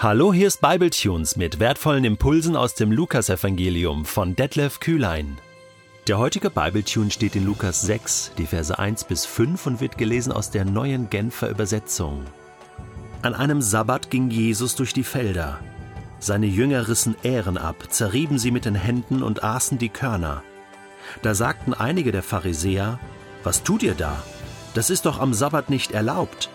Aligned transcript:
Hallo, 0.00 0.32
hier 0.32 0.46
ist 0.46 0.60
Bibletunes 0.60 1.34
mit 1.34 1.58
wertvollen 1.58 2.04
Impulsen 2.04 2.54
aus 2.54 2.74
dem 2.74 2.92
Lukasevangelium 2.92 4.04
von 4.04 4.36
Detlef 4.36 4.78
Kühlein. 4.78 5.38
Der 6.06 6.18
heutige 6.18 6.50
Bibletune 6.50 7.10
steht 7.10 7.34
in 7.34 7.44
Lukas 7.44 7.80
6, 7.80 8.30
die 8.38 8.46
Verse 8.46 8.78
1 8.78 9.02
bis 9.02 9.26
5 9.26 9.66
und 9.66 9.80
wird 9.80 9.98
gelesen 9.98 10.30
aus 10.30 10.52
der 10.52 10.64
neuen 10.64 11.10
Genfer 11.10 11.50
Übersetzung. 11.50 12.22
An 13.22 13.34
einem 13.34 13.60
Sabbat 13.60 14.08
ging 14.08 14.30
Jesus 14.30 14.76
durch 14.76 14.92
die 14.92 15.02
Felder. 15.02 15.58
Seine 16.20 16.46
Jünger 16.46 16.86
rissen 16.86 17.16
Ähren 17.24 17.58
ab, 17.58 17.88
zerrieben 17.88 18.38
sie 18.38 18.52
mit 18.52 18.66
den 18.66 18.76
Händen 18.76 19.24
und 19.24 19.42
aßen 19.42 19.78
die 19.78 19.88
Körner. 19.88 20.44
Da 21.22 21.34
sagten 21.34 21.74
einige 21.74 22.12
der 22.12 22.22
Pharisäer, 22.22 23.00
Was 23.42 23.64
tut 23.64 23.82
ihr 23.82 23.94
da? 23.94 24.22
Das 24.74 24.90
ist 24.90 25.06
doch 25.06 25.18
am 25.18 25.34
Sabbat 25.34 25.70
nicht 25.70 25.90
erlaubt. 25.90 26.50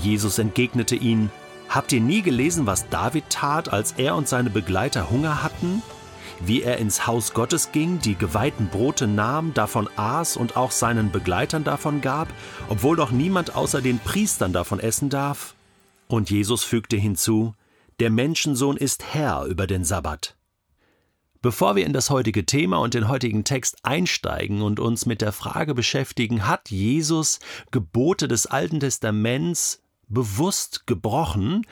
Jesus 0.00 0.38
entgegnete 0.38 0.94
ihnen, 0.94 1.32
Habt 1.72 1.90
ihr 1.92 2.02
nie 2.02 2.20
gelesen, 2.20 2.66
was 2.66 2.90
David 2.90 3.30
tat, 3.30 3.72
als 3.72 3.92
er 3.92 4.14
und 4.14 4.28
seine 4.28 4.50
Begleiter 4.50 5.08
Hunger 5.08 5.42
hatten? 5.42 5.82
Wie 6.38 6.62
er 6.62 6.76
ins 6.76 7.06
Haus 7.06 7.32
Gottes 7.32 7.72
ging, 7.72 7.98
die 7.98 8.14
geweihten 8.14 8.68
Brote 8.68 9.06
nahm, 9.06 9.54
davon 9.54 9.88
aß 9.96 10.36
und 10.36 10.54
auch 10.54 10.70
seinen 10.70 11.10
Begleitern 11.10 11.64
davon 11.64 12.02
gab, 12.02 12.28
obwohl 12.68 12.96
doch 12.96 13.10
niemand 13.10 13.56
außer 13.56 13.80
den 13.80 14.00
Priestern 14.00 14.52
davon 14.52 14.80
essen 14.80 15.08
darf? 15.08 15.54
Und 16.08 16.28
Jesus 16.28 16.62
fügte 16.62 16.98
hinzu, 16.98 17.54
der 18.00 18.10
Menschensohn 18.10 18.76
ist 18.76 19.14
Herr 19.14 19.46
über 19.46 19.66
den 19.66 19.82
Sabbat. 19.82 20.36
Bevor 21.40 21.74
wir 21.74 21.86
in 21.86 21.94
das 21.94 22.10
heutige 22.10 22.44
Thema 22.44 22.80
und 22.80 22.92
den 22.92 23.08
heutigen 23.08 23.44
Text 23.44 23.78
einsteigen 23.82 24.60
und 24.60 24.78
uns 24.78 25.06
mit 25.06 25.22
der 25.22 25.32
Frage 25.32 25.74
beschäftigen, 25.74 26.46
hat 26.46 26.70
Jesus 26.70 27.38
Gebote 27.70 28.28
des 28.28 28.44
Alten 28.44 28.78
Testaments 28.78 29.82
bewusst 30.08 30.86
gebrochen, 30.86 31.66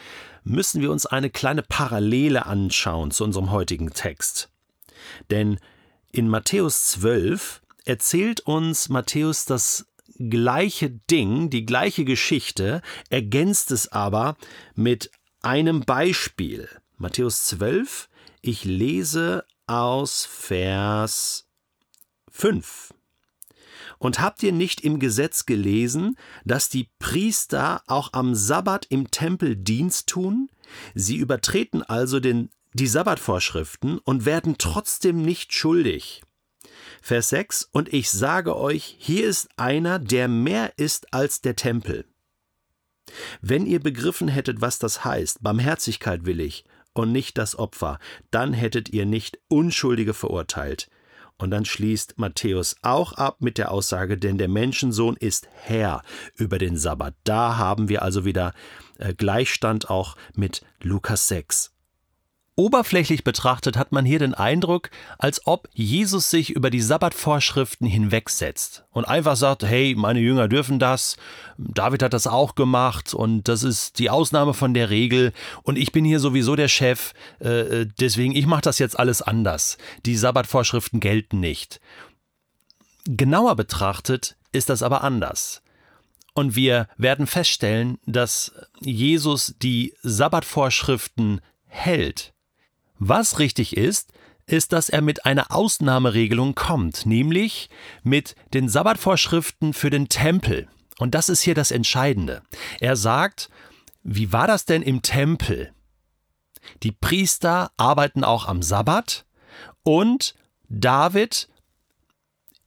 müssen 0.45 0.80
wir 0.80 0.91
uns 0.91 1.07
eine 1.07 1.31
kleine 1.31 1.62
Parallele 1.62 2.47
anschauen 2.47 3.11
zu 3.11 3.25
unserem 3.25 3.50
heutigen 3.50 3.92
Text. 3.92 4.50
Denn 5.31 5.59
in 6.12 6.28
Matthäus 6.28 6.89
12 6.89 7.62
erzählt 7.84 8.41
uns 8.41 8.89
Matthäus 8.89 9.45
das 9.45 9.87
gleiche 10.19 10.91
Ding, 10.91 11.50
die 11.50 11.64
gleiche 11.64 12.05
Geschichte, 12.05 12.83
ergänzt 13.09 13.70
es 13.70 13.89
aber 13.89 14.37
mit 14.75 15.11
einem 15.42 15.81
Beispiel. 15.83 16.69
Matthäus 16.98 17.47
12, 17.47 18.09
ich 18.42 18.65
lese 18.65 19.44
aus 19.67 20.27
Vers 20.27 21.48
5. 22.31 22.92
Und 24.01 24.19
habt 24.19 24.43
ihr 24.43 24.53
nicht 24.53 24.81
im 24.81 24.98
Gesetz 24.98 25.45
gelesen, 25.45 26.17
dass 26.47 26.70
die 26.70 26.89
Priester 26.98 27.83
auch 27.87 28.15
am 28.15 28.34
Sabbat 28.34 28.87
im 28.89 29.11
Tempel 29.11 29.56
Dienst 29.56 30.09
tun? 30.09 30.48
Sie 30.95 31.17
übertreten 31.17 31.83
also 31.83 32.19
den, 32.19 32.48
die 32.73 32.87
Sabbatvorschriften 32.87 33.98
und 33.98 34.25
werden 34.25 34.56
trotzdem 34.56 35.23
nicht 35.23 35.53
schuldig. 35.53 36.23
Vers 37.03 37.28
6 37.28 37.69
Und 37.73 37.93
ich 37.93 38.11
sage 38.11 38.56
euch, 38.56 38.97
hier 38.98 39.28
ist 39.28 39.51
einer, 39.59 39.98
der 39.98 40.28
mehr 40.28 40.73
ist 40.78 41.12
als 41.12 41.43
der 41.43 41.55
Tempel. 41.55 42.06
Wenn 43.43 43.67
ihr 43.67 43.81
begriffen 43.81 44.28
hättet, 44.28 44.62
was 44.62 44.78
das 44.78 45.05
heißt, 45.05 45.43
Barmherzigkeit 45.43 46.25
will 46.25 46.41
ich 46.41 46.65
und 46.95 47.12
nicht 47.12 47.37
das 47.37 47.55
Opfer, 47.55 47.98
dann 48.31 48.55
hättet 48.55 48.89
ihr 48.89 49.05
nicht 49.05 49.39
Unschuldige 49.48 50.15
verurteilt. 50.15 50.89
Und 51.41 51.50
dann 51.50 51.64
schließt 51.64 52.19
Matthäus 52.19 52.77
auch 52.83 53.14
ab 53.14 53.38
mit 53.41 53.56
der 53.56 53.70
Aussage, 53.70 54.19
denn 54.19 54.36
der 54.36 54.48
Menschensohn 54.48 55.16
ist 55.16 55.48
Herr 55.52 56.02
über 56.36 56.58
den 56.58 56.77
Sabbat. 56.77 57.14
Da 57.24 57.56
haben 57.56 57.88
wir 57.88 58.02
also 58.02 58.27
wieder 58.27 58.52
äh, 58.98 59.14
Gleichstand 59.14 59.88
auch 59.88 60.16
mit 60.34 60.62
Lukas 60.82 61.28
6. 61.28 61.72
Oberflächlich 62.61 63.25
betrachtet 63.25 63.78
hat 63.78 63.91
man 63.91 64.05
hier 64.05 64.19
den 64.19 64.34
Eindruck, 64.34 64.91
als 65.16 65.47
ob 65.47 65.71
Jesus 65.72 66.28
sich 66.28 66.50
über 66.50 66.69
die 66.69 66.82
Sabbatvorschriften 66.82 67.87
hinwegsetzt 67.87 68.84
und 68.91 69.06
einfach 69.06 69.37
sagt, 69.37 69.62
hey, 69.62 69.94
meine 69.97 70.21
Jünger 70.21 70.47
dürfen 70.47 70.78
das, 70.78 71.16
David 71.56 72.03
hat 72.03 72.12
das 72.12 72.26
auch 72.26 72.56
gemacht 72.56 73.15
und 73.15 73.48
das 73.48 73.62
ist 73.62 73.98
die 73.98 74.10
Ausnahme 74.10 74.53
von 74.53 74.75
der 74.75 74.91
Regel 74.91 75.32
und 75.62 75.78
ich 75.78 75.91
bin 75.91 76.04
hier 76.04 76.21
sowieso 76.21 76.54
der 76.54 76.69
Chef, 76.69 77.15
äh, 77.38 77.87
deswegen 77.98 78.37
ich 78.37 78.44
mache 78.44 78.60
das 78.60 78.78
jetzt 78.78 78.98
alles 78.98 79.22
anders. 79.22 79.78
Die 80.04 80.16
Sabbatvorschriften 80.16 81.00
gelten 81.00 81.41
nicht. 81.41 81.81
Genauer 83.06 83.56
betrachtet 83.56 84.37
ist 84.53 84.69
das 84.69 84.82
aber 84.82 85.03
anders. 85.03 85.62
Und 86.34 86.56
wir 86.56 86.88
werden 86.98 87.27
feststellen, 87.27 87.97
dass 88.04 88.53
Jesus 88.81 89.54
die 89.62 89.94
Sabbatvorschriften 90.03 91.41
hält. 91.65 92.34
Was 93.00 93.38
richtig 93.38 93.78
ist, 93.78 94.12
ist, 94.44 94.75
dass 94.75 94.91
er 94.91 95.00
mit 95.00 95.25
einer 95.25 95.50
Ausnahmeregelung 95.50 96.55
kommt, 96.55 97.06
nämlich 97.06 97.71
mit 98.03 98.34
den 98.53 98.69
Sabbatvorschriften 98.69 99.72
für 99.72 99.88
den 99.88 100.11
Tempel. 100.11 100.69
Und 100.99 101.15
das 101.15 101.31
ist 101.31 101.41
hier 101.41 101.55
das 101.55 101.71
Entscheidende. 101.71 102.43
Er 102.78 102.97
sagt, 102.97 103.49
wie 104.03 104.34
war 104.34 104.47
das 104.47 104.66
denn 104.66 104.83
im 104.83 105.00
Tempel? 105.00 105.72
Die 106.83 106.93
Priester 106.93 107.72
arbeiten 107.78 108.22
auch 108.22 108.47
am 108.47 108.60
Sabbat 108.60 109.25
und 109.83 110.34
David 110.69 111.49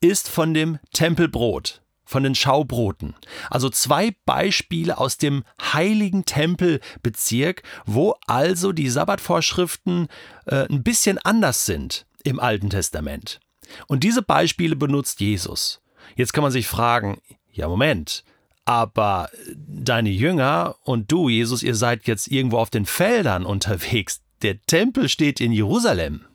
isst 0.01 0.27
von 0.27 0.55
dem 0.55 0.79
Tempelbrot 0.93 1.82
von 2.13 2.23
den 2.23 2.35
Schaubroten. 2.35 3.15
Also 3.49 3.69
zwei 3.69 4.15
Beispiele 4.25 4.99
aus 4.99 5.17
dem 5.17 5.43
heiligen 5.59 6.25
Tempelbezirk, 6.25 7.63
wo 7.87 8.15
also 8.27 8.71
die 8.71 8.87
Sabbatvorschriften 8.87 10.07
äh, 10.45 10.67
ein 10.69 10.83
bisschen 10.83 11.17
anders 11.17 11.65
sind 11.65 12.05
im 12.23 12.39
Alten 12.39 12.69
Testament. 12.69 13.39
Und 13.87 14.03
diese 14.03 14.21
Beispiele 14.21 14.75
benutzt 14.75 15.21
Jesus. 15.21 15.81
Jetzt 16.15 16.33
kann 16.33 16.43
man 16.43 16.51
sich 16.51 16.67
fragen, 16.67 17.19
ja 17.51 17.67
Moment, 17.67 18.23
aber 18.63 19.29
deine 19.55 20.11
Jünger 20.11 20.75
und 20.83 21.11
du, 21.11 21.29
Jesus, 21.29 21.63
ihr 21.63 21.75
seid 21.75 22.05
jetzt 22.05 22.27
irgendwo 22.27 22.59
auf 22.59 22.69
den 22.69 22.85
Feldern 22.85 23.43
unterwegs. 23.43 24.21
Der 24.43 24.61
Tempel 24.61 25.09
steht 25.09 25.41
in 25.41 25.51
Jerusalem. 25.51 26.25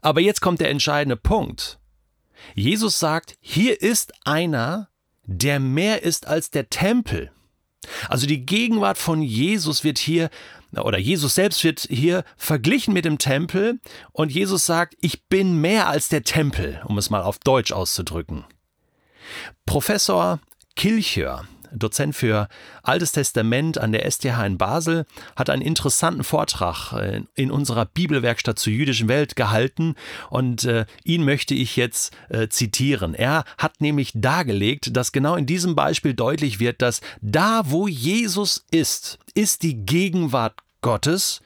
Aber 0.00 0.22
jetzt 0.22 0.40
kommt 0.40 0.60
der 0.60 0.70
entscheidende 0.70 1.16
Punkt. 1.16 1.78
Jesus 2.54 2.98
sagt, 2.98 3.36
hier 3.40 3.80
ist 3.80 4.12
einer, 4.24 4.88
der 5.24 5.60
mehr 5.60 6.02
ist 6.02 6.26
als 6.26 6.50
der 6.50 6.68
Tempel. 6.70 7.30
Also 8.08 8.26
die 8.26 8.44
Gegenwart 8.46 8.98
von 8.98 9.22
Jesus 9.22 9.84
wird 9.84 9.98
hier, 9.98 10.30
oder 10.72 10.98
Jesus 10.98 11.34
selbst 11.34 11.64
wird 11.64 11.80
hier 11.90 12.24
verglichen 12.36 12.94
mit 12.94 13.04
dem 13.04 13.18
Tempel 13.18 13.80
und 14.12 14.32
Jesus 14.32 14.66
sagt, 14.66 14.96
ich 15.00 15.24
bin 15.24 15.60
mehr 15.60 15.88
als 15.88 16.08
der 16.08 16.22
Tempel, 16.22 16.80
um 16.86 16.98
es 16.98 17.10
mal 17.10 17.22
auf 17.22 17.38
Deutsch 17.38 17.72
auszudrücken. 17.72 18.44
Professor 19.66 20.40
Kilcher 20.76 21.46
Dozent 21.74 22.14
für 22.14 22.48
Altes 22.82 23.12
Testament 23.12 23.78
an 23.78 23.92
der 23.92 24.10
STH 24.10 24.46
in 24.46 24.58
Basel, 24.58 25.06
hat 25.36 25.50
einen 25.50 25.62
interessanten 25.62 26.24
Vortrag 26.24 26.92
äh, 26.92 27.22
in 27.34 27.50
unserer 27.50 27.86
Bibelwerkstatt 27.86 28.58
zur 28.58 28.72
jüdischen 28.72 29.08
Welt 29.08 29.36
gehalten 29.36 29.94
und 30.30 30.64
äh, 30.64 30.86
ihn 31.04 31.24
möchte 31.24 31.54
ich 31.54 31.76
jetzt 31.76 32.14
äh, 32.28 32.48
zitieren. 32.48 33.14
Er 33.14 33.44
hat 33.58 33.80
nämlich 33.80 34.12
dargelegt, 34.14 34.96
dass 34.96 35.12
genau 35.12 35.36
in 35.36 35.46
diesem 35.46 35.74
Beispiel 35.74 36.14
deutlich 36.14 36.60
wird, 36.60 36.82
dass 36.82 37.00
da, 37.20 37.62
wo 37.66 37.88
Jesus 37.88 38.64
ist, 38.70 39.18
ist 39.34 39.62
die 39.62 39.84
Gegenwart 39.84 40.54
Gottes, 40.80 41.40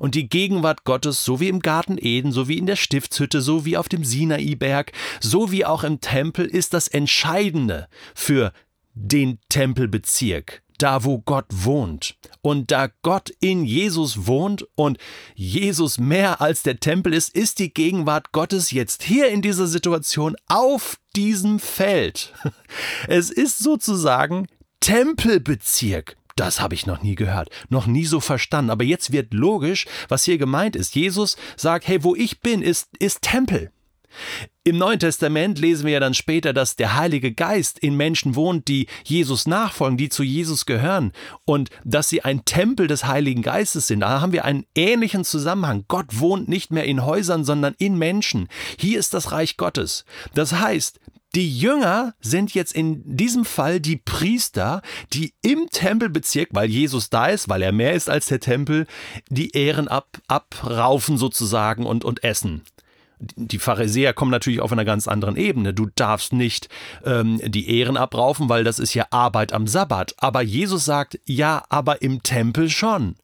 und 0.00 0.14
die 0.14 0.28
Gegenwart 0.28 0.84
Gottes, 0.84 1.24
so 1.24 1.40
wie 1.40 1.48
im 1.48 1.60
Garten 1.60 1.98
Eden, 2.00 2.32
so 2.32 2.48
wie 2.48 2.58
in 2.58 2.66
der 2.66 2.76
Stiftshütte, 2.76 3.42
so 3.42 3.66
wie 3.66 3.76
auf 3.76 3.88
dem 3.88 4.02
Sinaiberg, 4.02 4.92
so 5.20 5.52
wie 5.52 5.64
auch 5.64 5.84
im 5.84 6.00
Tempel, 6.00 6.46
ist 6.46 6.72
das 6.72 6.88
Entscheidende 6.88 7.86
für 8.14 8.52
den 9.00 9.38
Tempelbezirk, 9.48 10.62
da 10.78 11.04
wo 11.04 11.18
Gott 11.18 11.46
wohnt. 11.50 12.16
Und 12.42 12.70
da 12.70 12.88
Gott 13.02 13.30
in 13.40 13.64
Jesus 13.64 14.26
wohnt 14.26 14.66
und 14.74 14.98
Jesus 15.34 15.98
mehr 15.98 16.40
als 16.40 16.62
der 16.62 16.80
Tempel 16.80 17.12
ist, 17.12 17.34
ist 17.34 17.58
die 17.58 17.72
Gegenwart 17.72 18.32
Gottes 18.32 18.70
jetzt 18.70 19.02
hier 19.02 19.28
in 19.28 19.42
dieser 19.42 19.66
Situation 19.66 20.36
auf 20.48 20.98
diesem 21.16 21.58
Feld. 21.58 22.32
Es 23.08 23.30
ist 23.30 23.58
sozusagen 23.58 24.46
Tempelbezirk. 24.80 26.16
Das 26.36 26.60
habe 26.60 26.74
ich 26.74 26.86
noch 26.86 27.02
nie 27.02 27.16
gehört, 27.16 27.50
noch 27.68 27.86
nie 27.86 28.06
so 28.06 28.20
verstanden. 28.20 28.70
Aber 28.70 28.84
jetzt 28.84 29.12
wird 29.12 29.34
logisch, 29.34 29.86
was 30.08 30.24
hier 30.24 30.38
gemeint 30.38 30.76
ist. 30.76 30.94
Jesus 30.94 31.36
sagt, 31.56 31.86
hey, 31.86 32.02
wo 32.02 32.14
ich 32.14 32.40
bin, 32.40 32.62
ist, 32.62 32.88
ist 32.98 33.22
Tempel. 33.22 33.72
Im 34.62 34.76
Neuen 34.78 34.98
Testament 34.98 35.58
lesen 35.58 35.86
wir 35.86 35.94
ja 35.94 36.00
dann 36.00 36.14
später, 36.14 36.52
dass 36.52 36.76
der 36.76 36.96
Heilige 36.96 37.32
Geist 37.32 37.78
in 37.78 37.96
Menschen 37.96 38.34
wohnt, 38.36 38.68
die 38.68 38.86
Jesus 39.04 39.46
nachfolgen, 39.46 39.96
die 39.96 40.10
zu 40.10 40.22
Jesus 40.22 40.66
gehören 40.66 41.12
und 41.44 41.70
dass 41.84 42.08
sie 42.08 42.22
ein 42.22 42.44
Tempel 42.44 42.86
des 42.86 43.06
Heiligen 43.06 43.42
Geistes 43.42 43.86
sind. 43.86 44.00
Da 44.00 44.20
haben 44.20 44.32
wir 44.32 44.44
einen 44.44 44.66
ähnlichen 44.74 45.24
Zusammenhang. 45.24 45.84
Gott 45.88 46.20
wohnt 46.20 46.48
nicht 46.48 46.72
mehr 46.72 46.84
in 46.84 47.04
Häusern, 47.04 47.44
sondern 47.44 47.74
in 47.78 47.96
Menschen. 47.96 48.48
Hier 48.78 48.98
ist 48.98 49.14
das 49.14 49.32
Reich 49.32 49.56
Gottes. 49.56 50.04
Das 50.34 50.52
heißt, 50.52 51.00
Die 51.36 51.60
Jünger 51.60 52.14
sind 52.20 52.54
jetzt 52.54 52.72
in 52.72 53.02
diesem 53.16 53.44
Fall 53.44 53.78
die 53.78 53.96
Priester, 53.96 54.82
die 55.12 55.32
im 55.42 55.68
Tempelbezirk, 55.70 56.48
weil 56.50 56.68
Jesus 56.68 57.08
da 57.08 57.26
ist, 57.26 57.48
weil 57.48 57.62
er 57.62 57.70
mehr 57.70 57.92
ist 57.92 58.10
als 58.10 58.26
der 58.26 58.40
Tempel, 58.40 58.86
die 59.28 59.50
Ehren 59.50 59.86
ab, 59.86 60.18
abraufen 60.26 61.18
sozusagen 61.18 61.86
und, 61.86 62.04
und 62.04 62.24
essen. 62.24 62.62
Die 63.20 63.58
Pharisäer 63.58 64.14
kommen 64.14 64.30
natürlich 64.30 64.60
auf 64.60 64.72
einer 64.72 64.86
ganz 64.86 65.06
anderen 65.06 65.36
Ebene. 65.36 65.74
Du 65.74 65.88
darfst 65.94 66.32
nicht 66.32 66.68
ähm, 67.04 67.40
die 67.44 67.68
Ehren 67.68 67.96
abraufen, 67.96 68.48
weil 68.48 68.64
das 68.64 68.78
ist 68.78 68.94
ja 68.94 69.06
Arbeit 69.10 69.52
am 69.52 69.66
Sabbat. 69.66 70.14
Aber 70.18 70.40
Jesus 70.40 70.86
sagt, 70.86 71.20
ja, 71.26 71.62
aber 71.68 72.00
im 72.00 72.22
Tempel 72.22 72.70
schon. 72.70 73.16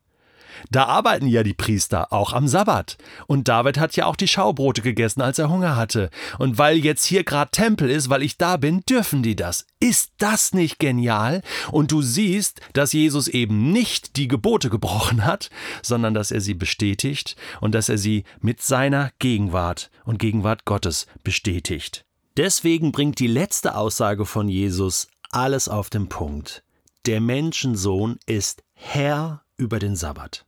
Da 0.70 0.85
arbeiten 0.85 1.26
ja 1.26 1.43
die 1.43 1.55
Priester 1.55 2.12
auch 2.12 2.32
am 2.32 2.49
Sabbat. 2.49 2.97
Und 3.26 3.49
David 3.49 3.79
hat 3.79 3.97
ja 3.97 4.06
auch 4.06 4.17
die 4.17 4.29
Schaubrote 4.29 4.82
gegessen, 4.82 5.23
als 5.23 5.38
er 5.38 5.49
Hunger 5.49 5.76
hatte. 5.76 6.11
Und 6.38 6.58
weil 6.58 6.79
jetzt 6.79 7.05
hier 7.05 7.25
gerade 7.25 7.50
Tempel 7.50 7.91
ist, 7.91 8.11
weil 8.11 8.23
ich 8.23 8.38
da 8.38 8.56
bin, 8.56 8.82
dürfen 8.88 9.23
die 9.23 9.37
das. 9.37 9.67
Ist 9.81 10.12
das 10.19 10.53
nicht 10.53 10.79
genial? 10.79 11.43
Und 11.70 11.93
du 11.93 12.03
siehst, 12.03 12.61
dass 12.73 12.93
Jesus 12.93 13.29
eben 13.29 13.73
nicht 13.73 14.17
die 14.17 14.29
Gebote 14.29 14.70
gebrochen 14.70 15.25
hat, 15.25 15.50
sondern 15.82 16.14
dass 16.14 16.31
er 16.31 16.41
sie 16.41 16.55
bestätigt 16.55 17.37
und 17.61 17.75
dass 17.75 17.88
er 17.88 17.99
sie 17.99 18.25
mit 18.41 18.62
seiner 18.62 19.11
Gegenwart 19.19 19.91
und 20.05 20.19
Gegenwart 20.19 20.64
Gottes 20.64 21.06
bestätigt. 21.23 22.05
Deswegen 22.37 22.93
bringt 22.93 23.19
die 23.19 23.26
letzte 23.26 23.76
Aussage 23.76 24.26
von 24.26 24.49
Jesus 24.49 25.09
alles 25.31 25.69
auf 25.69 25.91
den 25.91 26.09
Punkt. 26.09 26.62
Der 27.06 27.20
Menschensohn 27.20 28.19
ist 28.26 28.62
Herr 28.73 29.43
über 29.56 29.79
den 29.79 29.97
Sabbat. 29.97 30.46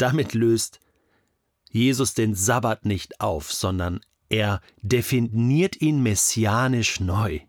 Damit 0.00 0.32
löst 0.32 0.80
Jesus 1.70 2.14
den 2.14 2.34
Sabbat 2.34 2.86
nicht 2.86 3.20
auf, 3.20 3.52
sondern 3.52 4.00
er 4.30 4.62
definiert 4.80 5.80
ihn 5.82 6.02
messianisch 6.02 7.00
neu. 7.00 7.40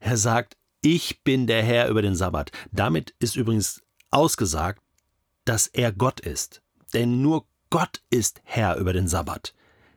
Er 0.00 0.16
sagt, 0.16 0.56
ich 0.82 1.22
bin 1.22 1.46
der 1.46 1.62
Herr 1.62 1.88
über 1.88 2.02
den 2.02 2.16
Sabbat. 2.16 2.50
Damit 2.72 3.14
ist 3.20 3.36
übrigens 3.36 3.82
ausgesagt, 4.10 4.82
dass 5.44 5.68
er 5.68 5.92
Gott 5.92 6.18
ist. 6.18 6.60
Denn 6.92 7.22
nur 7.22 7.46
Gott 7.70 8.02
ist 8.10 8.40
Herr 8.42 8.76
über 8.76 8.92
den 8.92 9.06
Sabbat. 9.06 9.54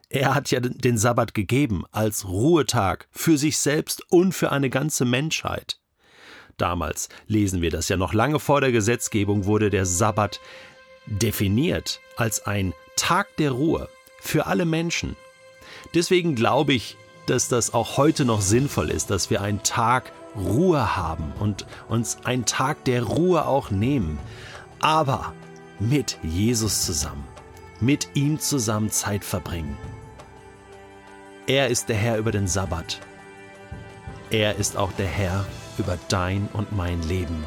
Er 0.09 0.35
hat 0.35 0.51
ja 0.51 0.59
den 0.59 0.99
Sabbat 0.99 1.33
gegeben 1.33 1.85
als 1.91 2.27
Ruhetag 2.27 3.07
für 3.09 3.39
sich 3.39 3.57
selbst 3.57 4.03
und 4.11 4.33
für 4.33 4.51
eine 4.51 4.69
ganze 4.69 5.05
Menschheit. 5.05 5.79
Damals 6.57 7.09
lesen 7.25 7.63
wir 7.63 7.71
das 7.71 7.89
ja 7.89 7.97
noch 7.97 8.13
lange 8.13 8.39
vor 8.39 8.61
der 8.61 8.71
Gesetzgebung 8.71 9.45
wurde 9.45 9.71
der 9.71 9.87
Sabbat 9.87 10.39
definiert 11.05 12.01
als 12.15 12.45
ein 12.45 12.73
Tag 12.95 13.35
der 13.37 13.51
Ruhe 13.51 13.89
für 14.19 14.45
alle 14.45 14.65
Menschen. 14.65 15.15
Deswegen 15.93 16.35
glaube 16.35 16.73
ich, 16.73 16.97
dass 17.25 17.47
das 17.47 17.73
auch 17.73 17.97
heute 17.97 18.25
noch 18.25 18.41
sinnvoll 18.41 18.89
ist, 18.89 19.09
dass 19.09 19.29
wir 19.29 19.41
einen 19.41 19.63
Tag 19.63 20.11
Ruhe 20.35 20.95
haben 20.95 21.33
und 21.39 21.65
uns 21.87 22.17
einen 22.23 22.45
Tag 22.45 22.83
der 22.85 23.03
Ruhe 23.03 23.45
auch 23.45 23.71
nehmen. 23.71 24.17
Aber 24.79 25.33
mit 25.79 26.17
Jesus 26.23 26.85
zusammen, 26.85 27.25
mit 27.79 28.09
ihm 28.15 28.39
zusammen 28.39 28.89
Zeit 28.89 29.23
verbringen. 29.23 29.77
Er 31.47 31.67
ist 31.67 31.89
der 31.89 31.97
Herr 31.97 32.17
über 32.17 32.31
den 32.31 32.47
Sabbat. 32.47 32.99
Er 34.29 34.55
ist 34.55 34.77
auch 34.77 34.91
der 34.93 35.07
Herr 35.07 35.45
über 35.77 35.97
dein 36.07 36.47
und 36.53 36.71
mein 36.71 37.01
Leben. 37.03 37.43